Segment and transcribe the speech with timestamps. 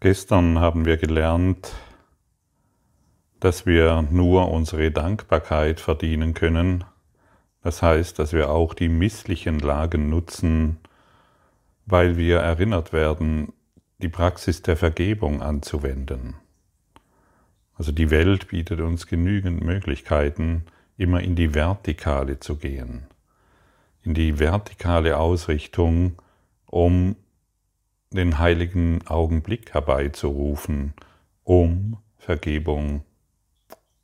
[0.00, 1.72] Gestern haben wir gelernt,
[3.40, 6.84] dass wir nur unsere Dankbarkeit verdienen können.
[7.64, 10.78] Das heißt, dass wir auch die misslichen Lagen nutzen,
[11.84, 13.52] weil wir erinnert werden,
[14.00, 16.36] die Praxis der Vergebung anzuwenden.
[17.74, 23.08] Also die Welt bietet uns genügend Möglichkeiten, immer in die Vertikale zu gehen,
[24.04, 26.22] in die vertikale Ausrichtung,
[26.66, 27.16] um
[28.10, 30.94] den heiligen Augenblick herbeizurufen,
[31.44, 33.04] um Vergebung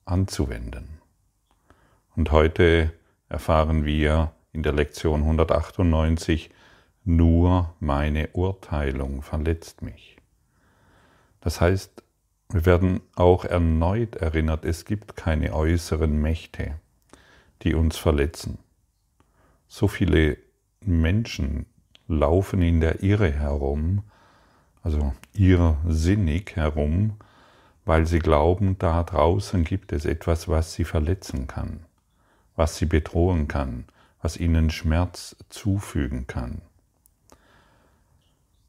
[0.04, 1.00] anzuwenden.
[2.14, 2.92] Und heute
[3.28, 6.50] erfahren wir in der Lektion 198,
[7.04, 10.16] nur meine Urteilung verletzt mich.
[11.40, 12.02] Das heißt,
[12.50, 16.78] wir werden auch erneut erinnert, es gibt keine äußeren Mächte,
[17.62, 18.58] die uns verletzen.
[19.66, 20.38] So viele
[20.80, 21.66] Menschen
[22.08, 24.02] laufen in der Irre herum,
[24.82, 27.14] also irrsinnig herum,
[27.84, 31.80] weil sie glauben, da draußen gibt es etwas, was sie verletzen kann,
[32.56, 33.84] was sie bedrohen kann,
[34.22, 36.62] was ihnen Schmerz zufügen kann.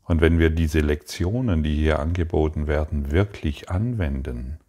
[0.05, 4.59] Und wenn wir diese Lektionen, die hier angeboten werden, wirklich anwenden,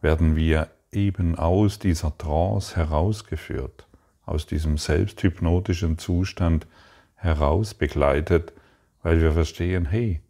[0.00, 3.86] werden wir eben aus dieser Trance herausgeführt,
[4.26, 6.66] aus diesem selbsthypnotischen Zustand
[7.24, 8.52] herausbegleitet,
[9.02, 10.20] weil wir verstehen, hey,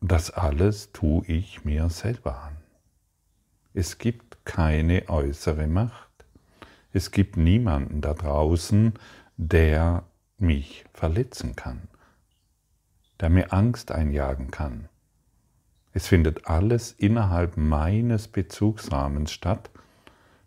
[0.00, 2.56] das alles tue ich mir selber an.
[3.72, 6.10] Es gibt keine äußere Macht.
[6.92, 8.94] Es gibt niemanden da draußen,
[9.36, 10.04] der
[10.36, 11.88] mich verletzen kann,
[13.20, 14.88] der mir Angst einjagen kann.
[15.92, 19.70] Es findet alles innerhalb meines Bezugsrahmens statt,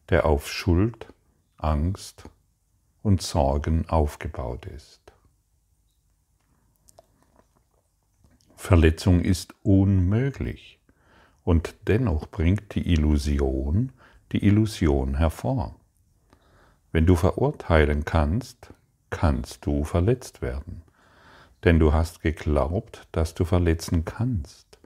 [0.10, 1.08] der auf Schuld,
[1.58, 2.30] Angst
[3.02, 5.05] und Sorgen aufgebaut ist.
[8.66, 10.80] Verletzung ist unmöglich.
[11.44, 13.92] Und dennoch bringt die Illusion
[14.32, 15.76] die Illusion hervor.
[16.92, 18.74] Wenn du verurteilen kannst,
[19.12, 20.82] kannst du verletzt werden,
[21.64, 24.80] denn du hast geglaubt, dass du verletzen kannst.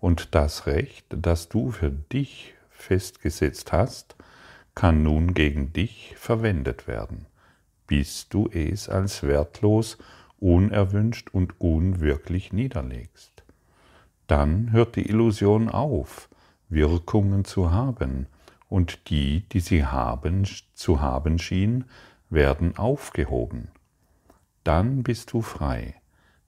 [0.00, 4.16] Und das Recht, das du für dich festgesetzt hast,
[4.74, 7.26] kann nun gegen dich verwendet werden,
[7.86, 9.98] bis du es als wertlos
[10.40, 13.44] unerwünscht und unwirklich niederlegst.
[14.26, 16.28] Dann hört die Illusion auf,
[16.68, 18.26] Wirkungen zu haben,
[18.68, 21.84] und die, die sie haben, zu haben schien,
[22.30, 23.68] werden aufgehoben.
[24.62, 25.94] Dann bist du frei,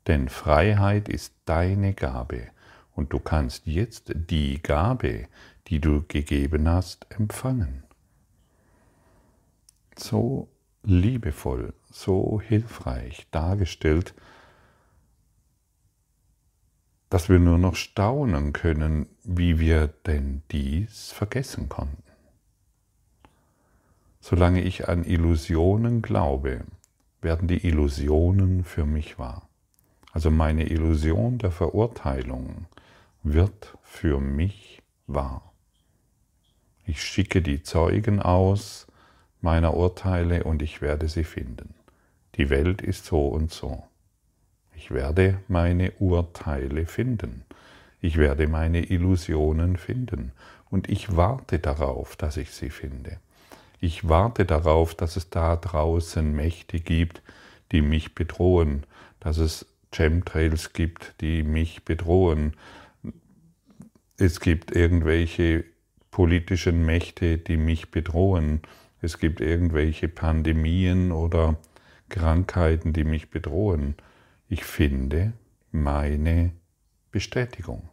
[0.07, 2.49] denn Freiheit ist deine Gabe,
[2.95, 5.27] und du kannst jetzt die Gabe,
[5.67, 7.83] die du gegeben hast, empfangen.
[9.97, 10.49] So
[10.83, 14.15] liebevoll, so hilfreich dargestellt,
[17.11, 22.03] dass wir nur noch staunen können, wie wir denn dies vergessen konnten.
[24.21, 26.65] Solange ich an Illusionen glaube,
[27.21, 29.49] werden die Illusionen für mich wahr.
[30.13, 32.67] Also meine Illusion der Verurteilung
[33.23, 35.53] wird für mich wahr.
[36.87, 38.87] Ich schicke die Zeugen aus,
[39.41, 41.75] meiner Urteile und ich werde sie finden.
[42.37, 43.85] Die Welt ist so und so.
[44.75, 47.45] Ich werde meine Urteile finden.
[48.01, 50.33] Ich werde meine Illusionen finden.
[50.71, 53.19] Und ich warte darauf, dass ich sie finde.
[53.81, 57.23] Ich warte darauf, dass es da draußen Mächte gibt,
[57.71, 58.85] die mich bedrohen,
[59.21, 62.55] dass es Chemtrails gibt, die mich bedrohen.
[64.17, 65.65] Es gibt irgendwelche
[66.11, 68.63] politischen Mächte, die mich bedrohen
[69.03, 71.57] es gibt irgendwelche Pandemien oder
[72.13, 73.97] Krankheiten, die mich bedrohen.
[74.49, 75.33] Ich finde
[75.73, 76.53] meine
[77.11, 77.89] Bestätigung.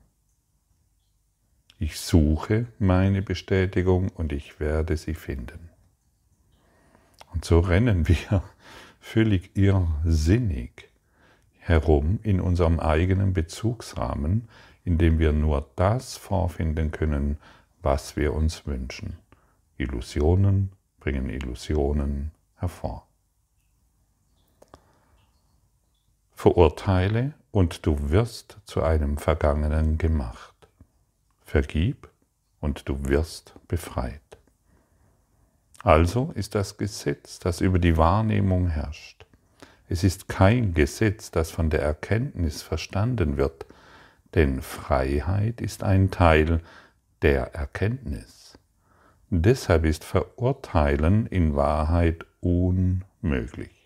[1.80, 5.70] Ich suche meine Bestätigung und ich werde sie finden.
[7.34, 8.44] Und so rennen wir
[9.00, 10.90] völlig irrsinnig
[11.58, 14.50] herum in unserem eigenen Bezugsrahmen,
[14.84, 17.38] in dem wir nur das vorfinden können,
[17.82, 19.18] was wir uns wünschen.
[19.78, 23.09] Illusionen, bringen Illusionen hervor.
[26.42, 30.56] Verurteile und du wirst zu einem Vergangenen gemacht.
[31.44, 32.08] Vergib
[32.62, 34.22] und du wirst befreit.
[35.84, 39.26] Also ist das Gesetz, das über die Wahrnehmung herrscht.
[39.90, 43.66] Es ist kein Gesetz, das von der Erkenntnis verstanden wird,
[44.34, 46.62] denn Freiheit ist ein Teil
[47.22, 48.58] der Erkenntnis.
[49.30, 53.79] Deshalb ist Verurteilen in Wahrheit unmöglich.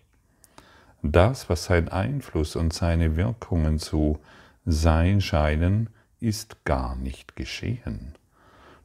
[1.06, 4.20] Das, was sein Einfluss und seine Wirkungen zu
[4.64, 8.14] sein scheinen, ist gar nicht geschehen.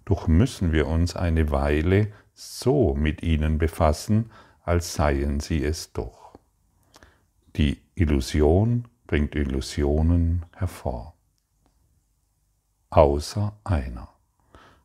[0.03, 4.31] Doch müssen wir uns eine Weile so mit ihnen befassen,
[4.65, 6.37] als seien sie es doch.
[7.55, 11.13] Die Illusion bringt Illusionen hervor.
[12.89, 14.09] Außer einer.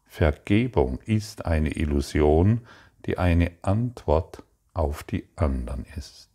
[0.07, 2.61] Vergebung ist eine Illusion,
[3.07, 6.34] die eine Antwort auf die anderen ist.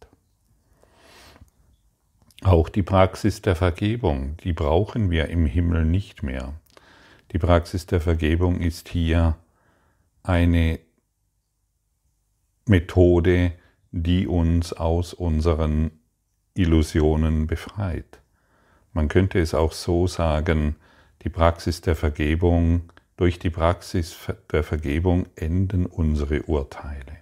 [2.44, 6.54] Auch die Praxis der Vergebung, die brauchen wir im Himmel nicht mehr.
[7.34, 9.36] Die Praxis der Vergebung ist hier
[10.24, 10.80] eine
[12.66, 13.54] Methode,
[13.92, 15.92] die uns aus unseren
[16.54, 18.22] Illusionen befreit.
[18.94, 20.76] Man könnte es auch so sagen,
[21.24, 24.18] die Praxis der Vergebung, durch die Praxis
[24.52, 27.18] der Vergebung enden unsere Urteile.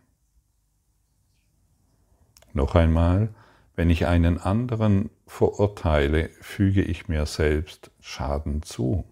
[2.54, 3.30] Noch einmal,
[3.78, 9.06] wenn ich einen anderen verurteile, füge ich mir selbst Schaden zu.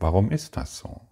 [0.00, 1.02] Warum ist das so?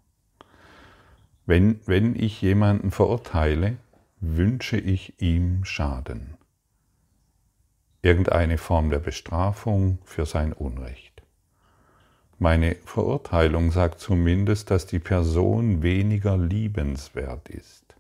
[1.45, 3.77] Wenn, wenn ich jemanden verurteile,
[4.21, 6.39] wünsche ich ihm Schaden.
[8.01, 11.23] Irgendeine Form der Bestrafung für sein Unrecht.
[12.39, 17.95] Meine Verurteilung sagt zumindest, dass die Person weniger liebenswert ist.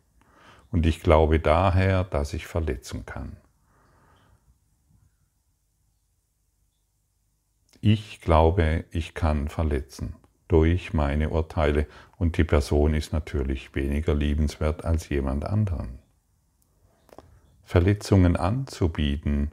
[0.72, 3.36] Und ich glaube daher, dass ich verletzen kann.
[7.80, 10.14] Ich glaube, ich kann verletzen
[10.48, 11.86] durch meine Urteile
[12.18, 15.98] und die Person ist natürlich weniger liebenswert als jemand anderen.
[17.62, 19.52] Verletzungen anzubieten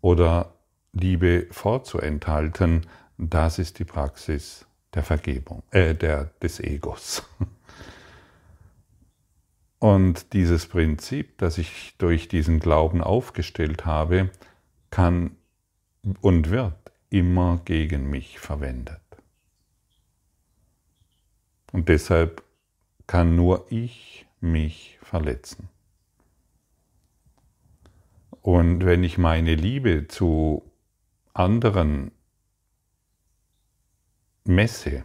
[0.00, 0.52] oder
[0.92, 2.82] Liebe vorzuenthalten,
[3.18, 7.24] das ist die Praxis der Vergebung, äh, der, des Egos.
[9.80, 14.30] Und dieses Prinzip, das ich durch diesen Glauben aufgestellt habe,
[14.90, 15.36] kann
[16.22, 16.83] und wird
[17.14, 19.00] immer gegen mich verwendet.
[21.70, 22.42] Und deshalb
[23.06, 25.68] kann nur ich mich verletzen.
[28.42, 30.68] Und wenn ich meine Liebe zu
[31.34, 32.10] anderen
[34.42, 35.04] messe,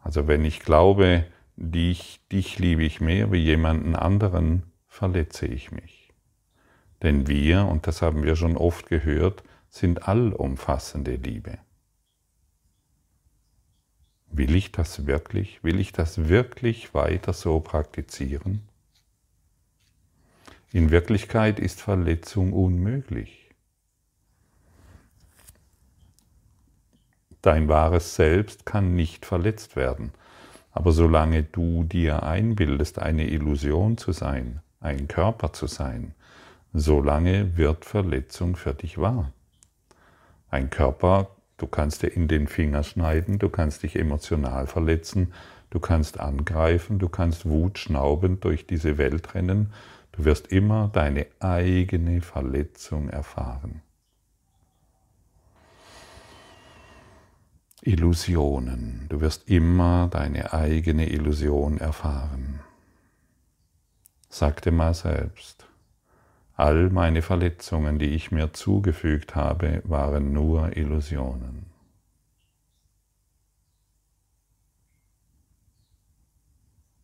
[0.00, 1.26] also wenn ich glaube,
[1.56, 6.12] dich, dich liebe ich mehr wie jemanden anderen, verletze ich mich.
[7.04, 11.58] Denn wir, und das haben wir schon oft gehört, sind allumfassende Liebe.
[14.26, 15.64] Will ich das wirklich?
[15.64, 18.68] Will ich das wirklich weiter so praktizieren?
[20.72, 23.50] In Wirklichkeit ist Verletzung unmöglich.
[27.40, 30.12] Dein wahres Selbst kann nicht verletzt werden.
[30.70, 36.14] Aber solange du dir einbildest, eine Illusion zu sein, ein Körper zu sein,
[36.74, 39.32] solange wird Verletzung für dich wahr.
[40.52, 45.32] Ein Körper, du kannst dir in den Finger schneiden, du kannst dich emotional verletzen,
[45.70, 49.72] du kannst angreifen, du kannst wutschnaubend durch diese Welt rennen,
[50.12, 53.80] du wirst immer deine eigene Verletzung erfahren.
[57.80, 62.60] Illusionen, du wirst immer deine eigene Illusion erfahren.
[64.28, 65.66] Sag dir mal selbst,
[66.62, 71.66] All meine Verletzungen, die ich mir zugefügt habe, waren nur Illusionen.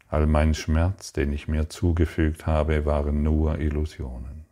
[0.07, 4.48] All mein Schmerz, den ich mir zugefügt habe, waren nur Illusionen.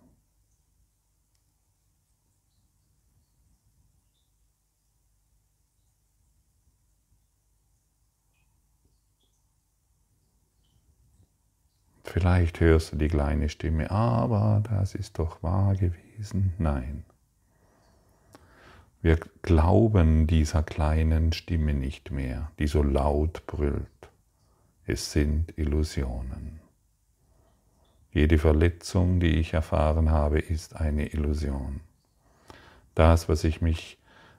[12.16, 16.54] Vielleicht hörst du die kleine Stimme, aber das ist doch wahr gewesen.
[16.56, 17.04] Nein.
[19.02, 24.08] Wir glauben dieser kleinen Stimme nicht mehr, die so laut brüllt.
[24.86, 26.60] Es sind Illusionen.
[28.12, 31.80] Jede Verletzung, die ich erfahren habe, ist eine Illusion.
[32.94, 33.98] Das, was ich mich,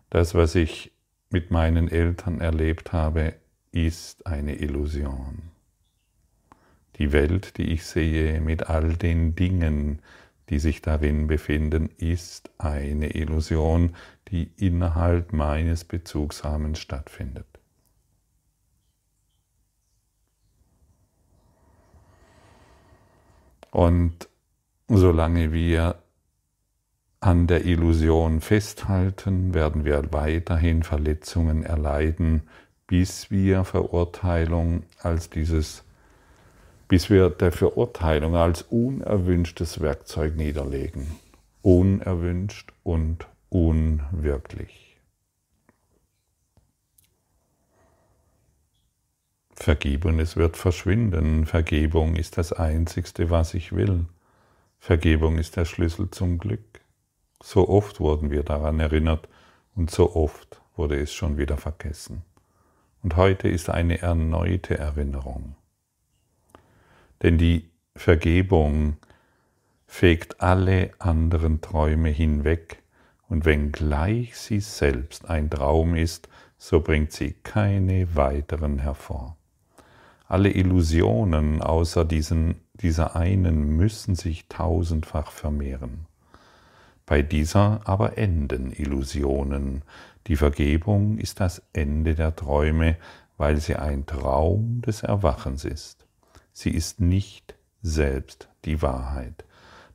[0.10, 0.92] das, was ich
[1.30, 3.36] mit meinen Eltern erlebt habe,
[3.72, 5.52] ist eine Illusion.
[7.00, 10.02] Die Welt, die ich sehe mit all den Dingen,
[10.50, 13.96] die sich darin befinden, ist eine Illusion,
[14.30, 17.46] die innerhalb meines Bezugsrahmens stattfindet.
[23.72, 24.28] Und
[24.88, 26.02] solange wir
[27.20, 32.44] an der Illusion festhalten, werden wir weiterhin Verletzungen erleiden,
[32.88, 35.84] bis wir Verurteilung als dieses
[36.88, 41.08] bis wir der Verurteilung als unerwünschtes Werkzeug niederlegen.
[41.62, 44.98] Unerwünscht und unwirklich.
[49.54, 51.46] Vergib und es wird verschwinden.
[51.46, 54.06] Vergebung ist das Einzigste, was ich will.
[54.80, 56.80] Vergebung ist der Schlüssel zum Glück.
[57.42, 59.28] So oft wurden wir daran erinnert
[59.76, 62.22] und so oft wurde es schon wieder vergessen.
[63.04, 65.56] Und heute ist eine erneute Erinnerung.
[67.22, 68.98] Denn die Vergebung
[69.88, 72.84] fegt alle anderen Träume hinweg,
[73.30, 79.36] und wenngleich sie selbst ein Traum ist, so bringt sie keine weiteren hervor.
[80.28, 86.06] Alle Illusionen außer diesen, dieser einen müssen sich tausendfach vermehren.
[87.06, 89.84] Bei dieser aber enden Illusionen.
[90.28, 92.98] Die Vergebung ist das Ende der Träume,
[93.38, 95.97] weil sie ein Traum des Erwachens ist.
[96.60, 99.46] Sie ist nicht selbst die Wahrheit,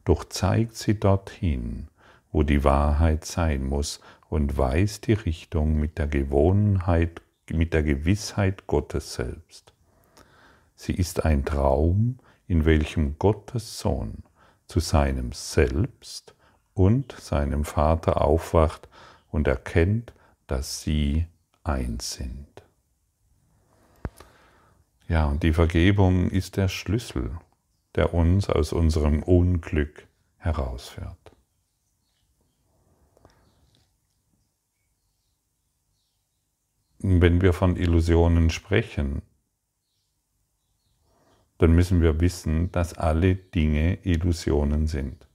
[0.04, 1.88] doch zeigt sie dorthin,
[2.30, 8.68] wo die Wahrheit sein muss und weist die Richtung mit der Gewohnheit, mit der Gewissheit
[8.68, 9.72] Gottes selbst.
[10.76, 14.22] Sie ist ein Traum, in welchem Gottes Sohn
[14.68, 16.32] zu seinem Selbst
[16.74, 18.88] und seinem Vater aufwacht
[19.32, 20.12] und erkennt,
[20.46, 21.26] dass sie
[21.64, 22.61] eins sind.
[25.12, 27.38] Ja, und die Vergebung ist der Schlüssel,
[27.96, 31.36] der uns aus unserem Unglück herausführt.
[37.00, 39.20] Wenn wir von Illusionen sprechen,
[41.58, 45.28] dann müssen wir wissen, dass alle Dinge Illusionen sind.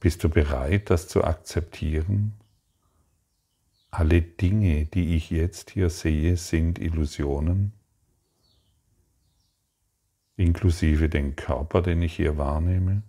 [0.00, 2.32] Bist du bereit, das zu akzeptieren?
[3.90, 7.72] Alle Dinge, die ich jetzt hier sehe, sind Illusionen,
[10.36, 13.02] inklusive den Körper, den ich hier wahrnehme.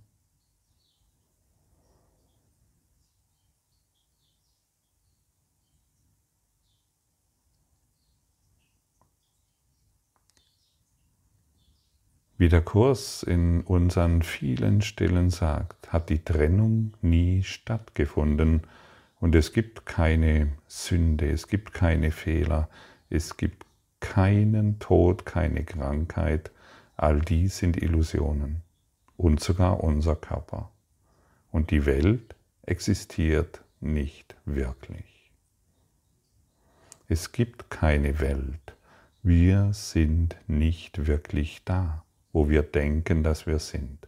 [12.37, 18.61] Wie der Kurs in unseren vielen Stellen sagt, hat die Trennung nie stattgefunden
[19.19, 22.69] und es gibt keine Sünde, es gibt keine Fehler,
[23.09, 23.65] es gibt
[23.99, 26.51] keinen Tod, keine Krankheit,
[26.95, 28.61] all dies sind Illusionen
[29.17, 30.71] und sogar unser Körper.
[31.51, 35.31] Und die Welt existiert nicht wirklich.
[37.07, 38.75] Es gibt keine Welt.
[39.23, 44.07] Wir sind nicht wirklich da wo wir denken, dass wir sind.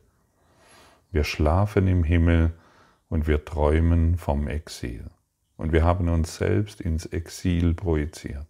[1.12, 2.54] Wir schlafen im Himmel
[3.12, 5.06] und wir träumen vom Exil.
[5.58, 8.48] Und wir haben uns selbst ins Exil projiziert.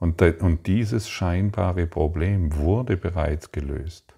[0.00, 4.12] Und, und dieses scheinbare Problem wurde bereits gelöst.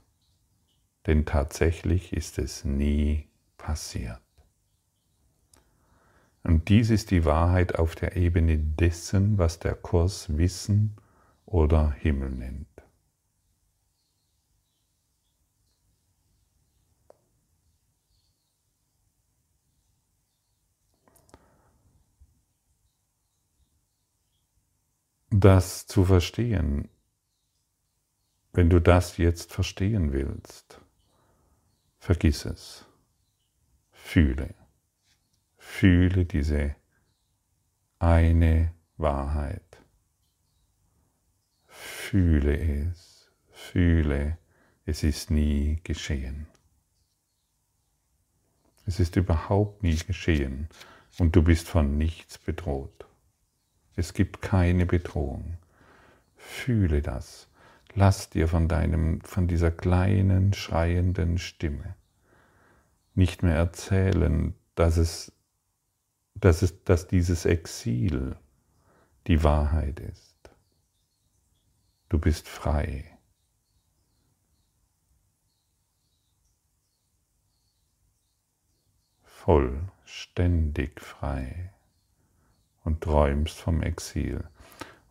[1.07, 3.29] Denn tatsächlich ist es nie
[3.59, 4.23] passiert.
[6.43, 10.97] Und dies ist die Wahrheit auf der Ebene dessen, was der Kurs Wissen
[11.45, 12.70] oder Himmel nennt.
[25.31, 26.89] Das zu verstehen,
[28.53, 30.81] wenn du das jetzt verstehen willst,
[31.99, 32.85] vergiss es.
[33.93, 34.55] Fühle.
[35.57, 36.75] Fühle diese
[38.01, 39.79] eine Wahrheit.
[41.67, 42.59] Fühle
[42.89, 43.31] es.
[43.53, 44.39] Fühle,
[44.85, 46.49] es ist nie geschehen.
[48.87, 50.69] Es ist überhaupt nie geschehen
[51.19, 53.07] und du bist von nichts bedroht.
[54.00, 55.59] Es gibt keine Bedrohung.
[56.35, 57.49] Fühle das.
[57.95, 61.97] Lass dir von deinem, von dieser kleinen, schreienden Stimme
[63.14, 65.33] nicht mehr erzählen, dass es,
[66.35, 68.37] dass es, dass dieses Exil
[69.26, 70.38] die Wahrheit ist.
[72.09, 73.04] Du bist frei.
[79.25, 81.75] Vollständig frei
[82.91, 84.43] und träumst vom Exil.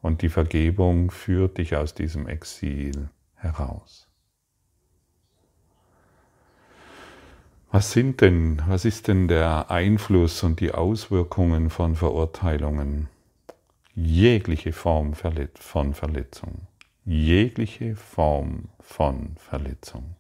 [0.02, 4.08] Und die Vergebung führt dich aus diesem Exil heraus.
[7.72, 13.08] Was sind denn, was ist denn der Einfluss und die Auswirkungen von Verurteilungen?
[13.96, 16.68] Jegliche Form von Verletzung.
[17.06, 20.16] Jegliche Form von Verletzung.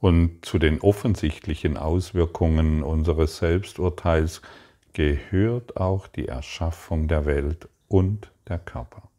[0.00, 4.40] Und zu den offensichtlichen Auswirkungen unseres Selbsturteils
[4.94, 9.10] gehört auch die Erschaffung der Welt und der Körper.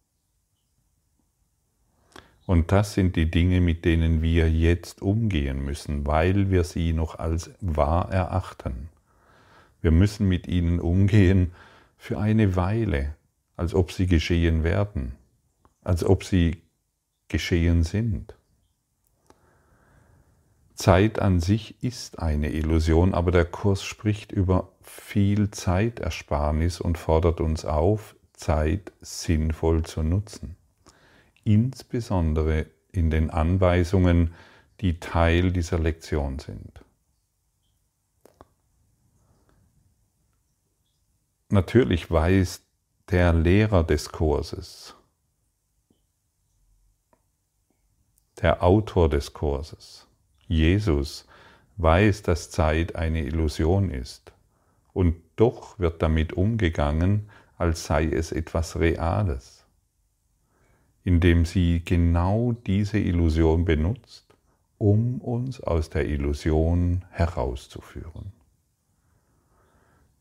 [2.47, 7.19] Und das sind die Dinge, mit denen wir jetzt umgehen müssen, weil wir sie noch
[7.19, 8.89] als wahr erachten.
[9.81, 11.53] Wir müssen mit ihnen umgehen
[11.97, 13.15] für eine Weile,
[13.55, 15.15] als ob sie geschehen werden,
[15.81, 16.63] als ob sie
[17.27, 18.35] geschehen sind.
[20.81, 27.39] Zeit an sich ist eine Illusion, aber der Kurs spricht über viel Zeitersparnis und fordert
[27.39, 30.55] uns auf, Zeit sinnvoll zu nutzen.
[31.43, 34.33] Insbesondere in den Anweisungen,
[34.79, 36.83] die Teil dieser Lektion sind.
[41.49, 42.63] Natürlich weiß
[43.11, 44.95] der Lehrer des Kurses,
[48.41, 50.07] der Autor des Kurses,
[50.51, 51.25] Jesus,
[51.77, 54.33] weiß, dass Zeit eine Illusion ist.
[54.93, 59.65] Und doch wird damit umgegangen, als sei es etwas Reales,
[61.05, 64.25] indem sie genau diese Illusion benutzt,
[64.77, 68.33] um uns aus der Illusion herauszuführen.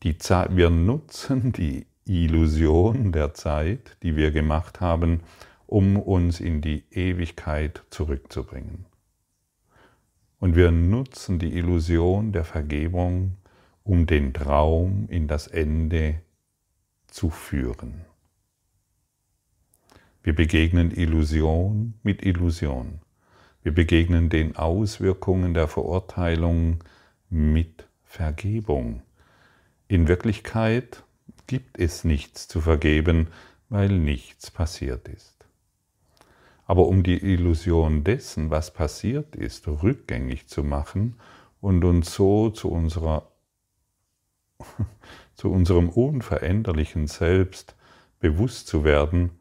[0.03, 5.19] Die Zeit, wir nutzen die Illusion der Zeit, die wir gemacht haben,
[5.67, 8.85] um uns in die Ewigkeit zurückzubringen.
[10.41, 13.37] Und wir nutzen die Illusion der Vergebung,
[13.83, 16.19] um den Traum in das Ende
[17.05, 18.05] zu führen.
[20.23, 23.01] Wir begegnen Illusion mit Illusion.
[23.61, 26.83] Wir begegnen den Auswirkungen der Verurteilung
[27.29, 29.03] mit Vergebung.
[29.87, 31.03] In Wirklichkeit
[31.45, 33.27] gibt es nichts zu vergeben,
[33.69, 35.40] weil nichts passiert ist.
[36.71, 41.19] Aber um die Illusion dessen, was passiert ist, rückgängig zu machen
[41.59, 43.27] und uns so zu unserer
[45.35, 47.75] zu unserem unveränderlichen Selbst
[48.21, 49.31] bewusst zu werden,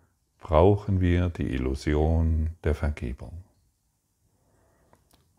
[0.41, 3.45] brauchen wir die Illusion der Vergebung.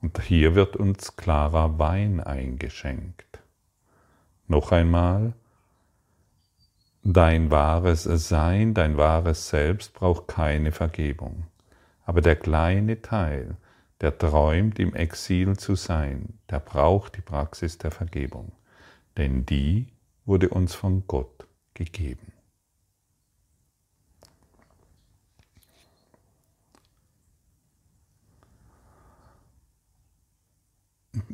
[0.01, 3.43] Und hier wird uns klarer Wein eingeschenkt.
[4.47, 5.33] Noch einmal,
[7.03, 11.47] dein wahres Sein, dein wahres Selbst braucht keine Vergebung.
[12.11, 13.55] Aber der kleine Teil,
[14.01, 18.51] der träumt, im Exil zu sein, der braucht die Praxis der Vergebung.
[19.15, 19.87] Denn die
[20.25, 22.33] wurde uns von Gott gegeben.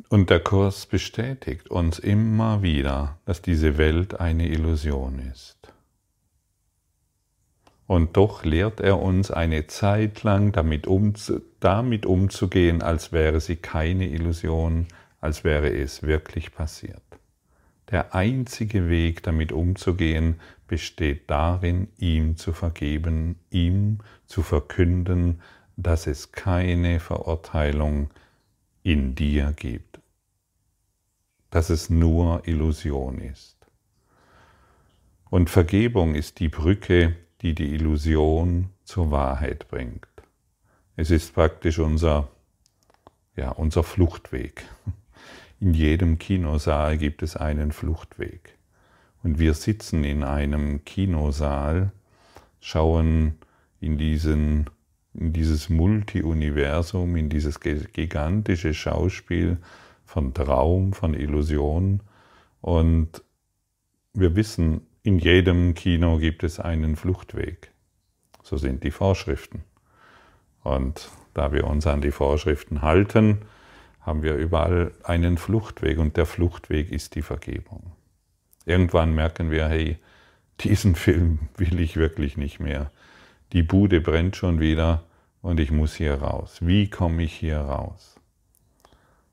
[0.08, 5.72] Und der Kurs bestätigt uns immer wieder, dass diese Welt eine Illusion ist.
[7.88, 13.56] Und doch lehrt er uns eine Zeit lang damit, umzu, damit umzugehen, als wäre sie
[13.56, 14.86] keine Illusion,
[15.22, 17.02] als wäre es wirklich passiert.
[17.90, 25.40] Der einzige Weg, damit umzugehen, besteht darin, ihm zu vergeben, ihm zu verkünden,
[25.78, 28.10] dass es keine Verurteilung
[28.82, 29.98] in dir gibt,
[31.48, 33.56] dass es nur Illusion ist.
[35.30, 40.08] Und Vergebung ist die Brücke, die die Illusion zur Wahrheit bringt.
[40.96, 42.28] Es ist praktisch unser,
[43.36, 44.64] ja, unser Fluchtweg.
[45.60, 48.56] In jedem Kinosaal gibt es einen Fluchtweg.
[49.22, 51.92] Und wir sitzen in einem Kinosaal,
[52.60, 53.38] schauen
[53.80, 54.70] in, diesen,
[55.14, 59.58] in dieses Multi-Universum, in dieses gigantische Schauspiel
[60.04, 62.02] von Traum, von Illusion.
[62.60, 63.22] Und
[64.14, 67.70] wir wissen, in jedem Kino gibt es einen Fluchtweg.
[68.42, 69.64] So sind die Vorschriften.
[70.62, 73.38] Und da wir uns an die Vorschriften halten,
[74.02, 77.92] haben wir überall einen Fluchtweg und der Fluchtweg ist die Vergebung.
[78.66, 79.96] Irgendwann merken wir, hey,
[80.60, 82.90] diesen Film will ich wirklich nicht mehr.
[83.54, 85.04] Die Bude brennt schon wieder
[85.40, 86.58] und ich muss hier raus.
[86.60, 88.17] Wie komme ich hier raus?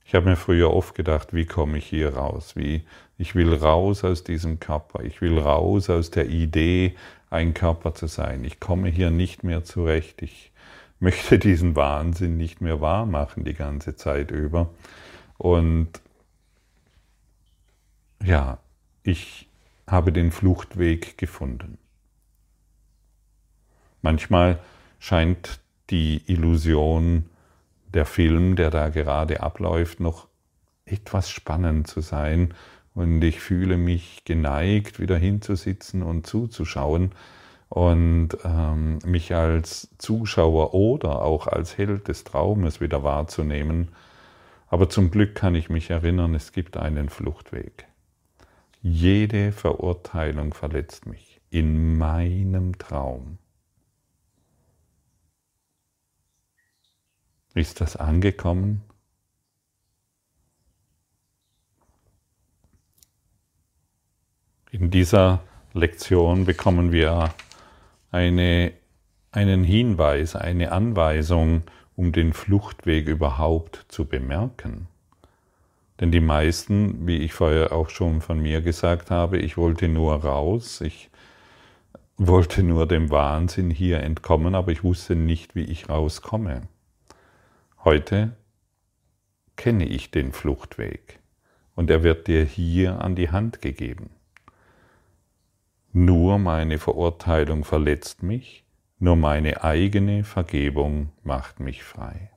[0.06, 2.56] Ich habe mir früher oft gedacht, wie komme ich hier raus?
[2.56, 2.84] Wie
[3.18, 5.04] ich will raus aus diesem Körper.
[5.04, 6.96] Ich will raus aus der Idee,
[7.30, 8.44] ein Körper zu sein.
[8.44, 10.22] Ich komme hier nicht mehr zurecht.
[10.22, 10.52] Ich
[11.00, 14.70] möchte diesen Wahnsinn nicht mehr wahr machen die ganze Zeit über.
[15.38, 15.90] Und
[18.24, 18.60] ja,
[19.04, 19.50] ich
[19.88, 21.78] habe den Fluchtweg gefunden.
[24.02, 24.60] Manchmal
[25.00, 27.26] scheint die Illusion,
[27.96, 30.28] der Film, der da gerade abläuft, noch
[30.86, 32.54] etwas spannend zu sein
[32.94, 37.12] und ich fühle mich geneigt, wieder hinzusitzen und zuzuschauen,
[37.70, 43.90] und ähm, mich als Zuschauer oder auch als Held des Traumes wieder wahrzunehmen.
[44.68, 47.86] Aber zum Glück kann ich mich erinnern, es gibt einen Fluchtweg.
[48.82, 53.40] Jede Verurteilung verletzt mich in meinem Traum.
[57.56, 58.82] Ist das angekommen?
[64.72, 65.40] In dieser
[65.74, 67.34] Lektion bekommen wir
[68.12, 68.74] eine,
[69.32, 71.64] einen Hinweis, eine Anweisung,
[71.96, 74.90] um den Fluchtweg überhaupt zu bemerken.
[76.02, 80.14] Denn die meisten, wie ich vorher auch schon von mir gesagt habe, ich wollte nur
[80.16, 81.10] raus, ich
[82.18, 86.64] wollte nur dem Wahnsinn hier entkommen, aber ich wusste nicht, wie ich rauskomme.
[87.86, 88.36] Heute
[89.58, 91.20] kenne ich den Fluchtweg
[91.76, 94.10] und er wird dir hier an die Hand gegeben.
[95.94, 98.66] Nur meine Verurteilung verletzt mich,
[98.98, 102.32] nur meine eigene Vergebung macht mich frei.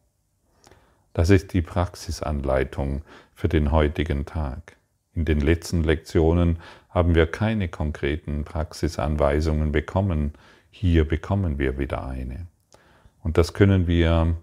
[1.15, 3.01] Das ist die Praxisanleitung
[3.33, 4.77] für den heutigen Tag.
[5.15, 6.59] In den letzten Lektionen
[6.91, 10.35] haben wir keine konkreten Praxisanweisungen bekommen.
[10.69, 12.49] Hier bekommen wir wieder eine.
[13.23, 14.37] Und das können wir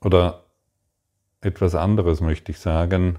[0.00, 0.44] oder
[1.40, 3.18] etwas anderes möchte ich sagen.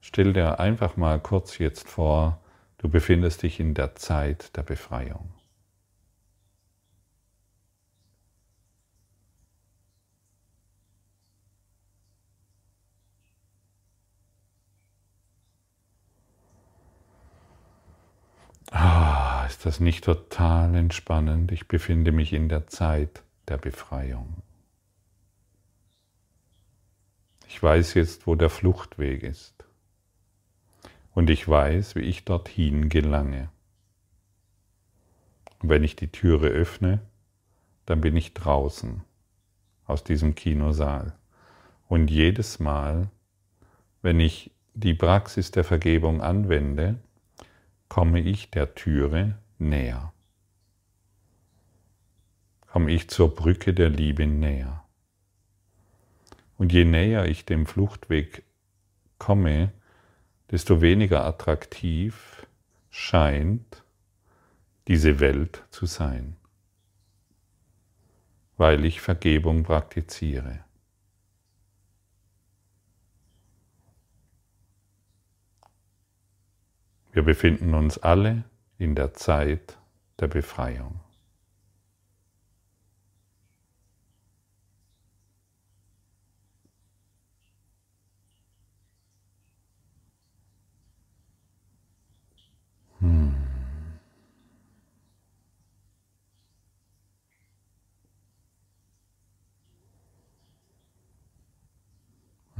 [0.00, 2.40] Stell dir einfach mal kurz jetzt vor,
[2.78, 5.32] du befindest dich in der Zeit der Befreiung.
[18.70, 21.52] Ah, ist das nicht total entspannend?
[21.52, 24.42] Ich befinde mich in der Zeit der Befreiung.
[27.54, 29.64] Ich weiß jetzt, wo der Fluchtweg ist.
[31.12, 33.48] Und ich weiß, wie ich dorthin gelange.
[35.60, 36.98] Und wenn ich die Türe öffne,
[37.86, 39.04] dann bin ich draußen
[39.86, 41.14] aus diesem Kinosaal.
[41.86, 43.08] Und jedes Mal,
[44.02, 46.98] wenn ich die Praxis der Vergebung anwende,
[47.88, 50.12] komme ich der Türe näher.
[52.66, 54.83] Komme ich zur Brücke der Liebe näher.
[56.56, 58.44] Und je näher ich dem Fluchtweg
[59.18, 59.72] komme,
[60.50, 62.46] desto weniger attraktiv
[62.90, 63.84] scheint
[64.86, 66.36] diese Welt zu sein,
[68.56, 70.64] weil ich Vergebung praktiziere.
[77.12, 78.44] Wir befinden uns alle
[78.76, 79.78] in der Zeit
[80.18, 81.03] der Befreiung.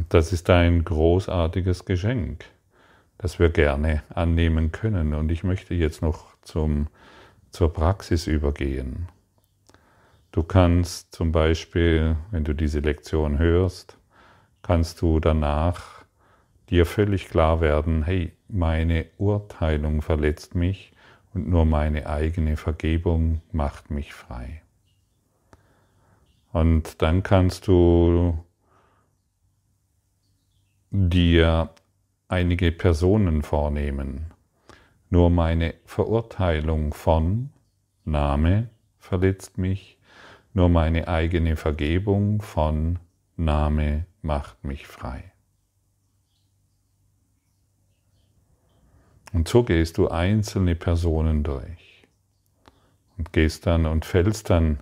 [0.08, 2.44] Das ist ein großartiges Geschenk
[3.18, 5.14] das wir gerne annehmen können.
[5.14, 6.88] Und ich möchte jetzt noch zum,
[7.50, 9.08] zur Praxis übergehen.
[10.32, 13.96] Du kannst zum Beispiel, wenn du diese Lektion hörst,
[14.62, 16.04] kannst du danach
[16.70, 20.92] dir völlig klar werden, hey, meine Urteilung verletzt mich
[21.34, 24.62] und nur meine eigene Vergebung macht mich frei.
[26.52, 28.38] Und dann kannst du
[30.96, 31.70] dir
[32.28, 34.26] einige Personen vornehmen.
[35.10, 37.50] Nur meine Verurteilung von
[38.04, 39.98] Name verletzt mich,
[40.52, 43.00] nur meine eigene Vergebung von
[43.36, 45.32] Name macht mich frei.
[49.32, 52.06] Und so gehst du einzelne Personen durch
[53.18, 54.78] und gehst dann und fällst dann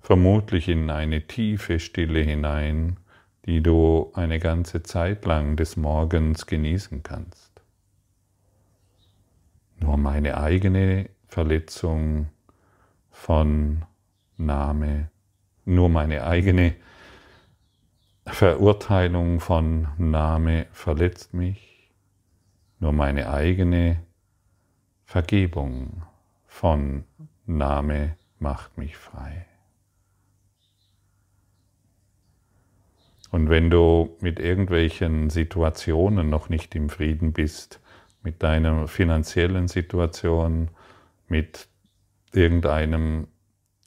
[0.00, 2.96] vermutlich in eine tiefe Stille hinein,
[3.46, 7.62] die du eine ganze Zeit lang des Morgens genießen kannst.
[9.80, 12.28] Nur meine eigene Verletzung
[13.10, 13.84] von
[14.36, 15.10] Name,
[15.64, 16.74] nur meine eigene
[18.26, 21.92] Verurteilung von Name verletzt mich,
[22.78, 24.02] nur meine eigene
[25.04, 26.02] Vergebung
[26.46, 27.04] von
[27.44, 29.46] Name macht mich frei.
[33.34, 37.80] Und wenn du mit irgendwelchen Situationen noch nicht im Frieden bist,
[38.22, 40.68] mit deiner finanziellen Situation,
[41.26, 41.66] mit
[42.32, 43.26] irgendeinem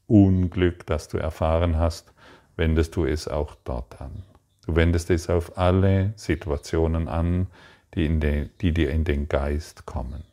[0.05, 2.12] Unglück, das du erfahren hast,
[2.57, 4.23] wendest du es auch dort an.
[4.65, 7.47] Du wendest es auf alle Situationen an,
[7.93, 10.25] die, den, die dir in den Geist kommen.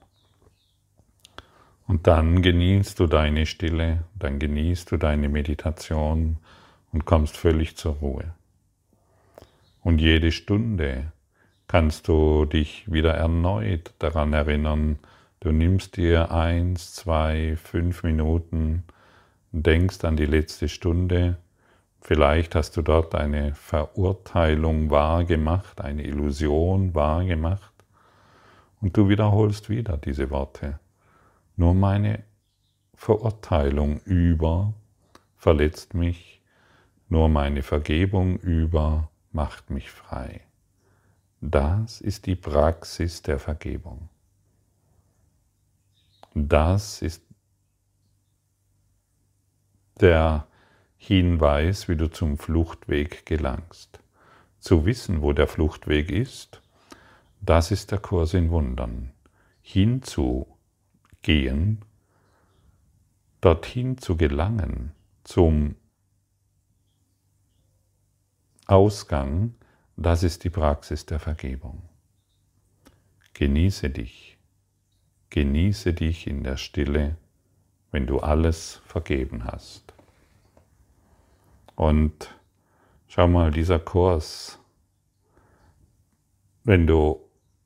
[1.87, 6.39] Und dann genießt du deine Stille, dann genießt du deine Meditation
[6.91, 8.35] und kommst völlig zur Ruhe.
[9.85, 11.13] Und jede Stunde
[11.69, 14.99] kannst du dich wieder erneut daran erinnern.
[15.41, 18.85] Du nimmst dir eins, zwei, fünf Minuten,
[19.53, 21.37] denkst an die letzte Stunde.
[22.01, 27.75] Vielleicht hast du dort eine Verurteilung wahrgemacht, eine Illusion wahrgemacht.
[28.81, 30.81] Und du wiederholst wieder diese Worte.
[31.57, 32.25] Nur meine
[32.95, 34.73] Verurteilung über
[35.37, 36.41] verletzt mich,
[37.11, 40.41] nur meine Vergebung über macht mich frei.
[41.41, 44.09] Das ist die Praxis der Vergebung.
[46.35, 47.23] Das ist
[50.01, 50.47] der
[50.97, 54.01] Hinweis, wie du zum Fluchtweg gelangst.
[54.59, 56.63] Zu wissen, wo der Fluchtweg ist,
[57.41, 59.13] das ist der Kurs in Wundern.
[59.61, 60.57] Hinzugehen,
[63.41, 64.93] dorthin zu gelangen,
[65.25, 65.77] zum
[68.67, 69.55] Ausgang,
[69.97, 71.83] das ist die Praxis der Vergebung.
[73.35, 74.39] Genieße dich,
[75.29, 77.17] genieße dich in der Stille,
[77.91, 79.93] wenn du alles vergeben hast.
[81.77, 82.35] Und
[83.07, 84.59] schau mal, dieser Kurs,
[86.63, 87.21] wenn du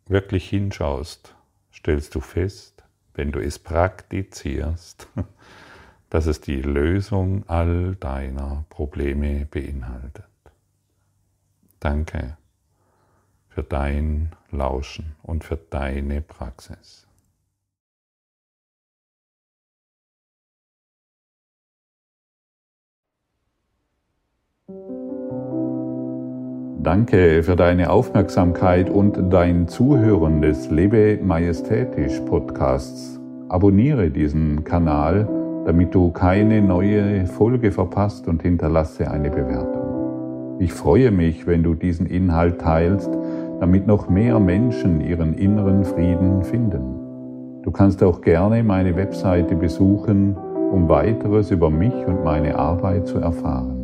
[0.07, 1.35] wirklich hinschaust,
[1.73, 2.83] stellst du fest,
[3.15, 5.07] wenn du es praktizierst,
[6.11, 10.25] dass es die Lösung all deiner Probleme beinhaltet.
[11.81, 12.37] Danke
[13.49, 17.09] für dein Lauschen und für deine Praxis.
[26.81, 33.21] Danke für deine Aufmerksamkeit und dein Zuhören des Lebe Majestätisch Podcasts.
[33.49, 35.29] Abonniere diesen Kanal,
[35.65, 39.88] damit du keine neue Folge verpasst und hinterlasse eine Bewertung.
[40.61, 43.11] Ich freue mich, wenn du diesen Inhalt teilst,
[43.61, 47.63] damit noch mehr Menschen ihren inneren Frieden finden.
[47.63, 50.37] Du kannst auch gerne meine Webseite besuchen,
[50.73, 53.77] um weiteres über mich und meine Arbeit zu erfahren.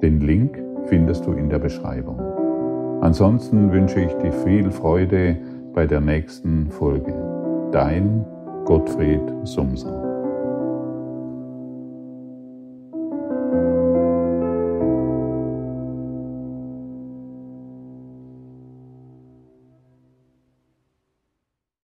[0.00, 2.20] Den Link findest du in der Beschreibung.
[3.02, 5.36] Ansonsten wünsche ich dir viel Freude
[5.74, 7.14] bei der nächsten Folge.
[7.70, 8.24] Dein
[8.64, 10.07] Gottfried Sumser.